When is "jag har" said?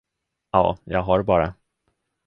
0.83-1.23